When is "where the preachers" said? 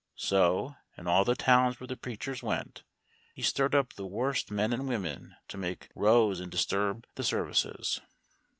1.79-2.41